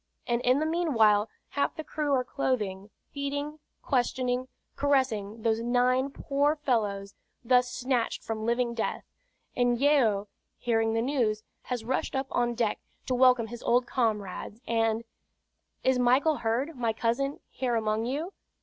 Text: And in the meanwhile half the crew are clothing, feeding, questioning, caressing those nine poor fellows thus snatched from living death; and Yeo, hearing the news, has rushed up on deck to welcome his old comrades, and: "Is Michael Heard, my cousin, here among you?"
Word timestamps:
And 0.25 0.41
in 0.41 0.57
the 0.57 0.65
meanwhile 0.65 1.29
half 1.49 1.75
the 1.75 1.83
crew 1.83 2.11
are 2.15 2.23
clothing, 2.23 2.89
feeding, 3.11 3.59
questioning, 3.83 4.47
caressing 4.75 5.43
those 5.43 5.61
nine 5.61 6.09
poor 6.09 6.55
fellows 6.55 7.13
thus 7.43 7.71
snatched 7.71 8.23
from 8.23 8.43
living 8.43 8.73
death; 8.73 9.03
and 9.55 9.79
Yeo, 9.79 10.27
hearing 10.57 10.95
the 10.95 11.03
news, 11.03 11.43
has 11.65 11.85
rushed 11.85 12.15
up 12.15 12.25
on 12.31 12.55
deck 12.55 12.79
to 13.05 13.13
welcome 13.13 13.45
his 13.45 13.61
old 13.61 13.85
comrades, 13.85 14.59
and: 14.65 15.03
"Is 15.83 15.99
Michael 15.99 16.37
Heard, 16.37 16.75
my 16.75 16.93
cousin, 16.93 17.39
here 17.51 17.75
among 17.75 18.05
you?" 18.05 18.33